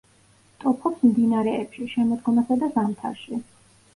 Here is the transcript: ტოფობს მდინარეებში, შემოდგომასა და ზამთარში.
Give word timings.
ტოფობს 0.63 1.03
მდინარეებში, 1.09 1.85
შემოდგომასა 1.93 2.57
და 2.65 2.69
ზამთარში. 2.79 3.41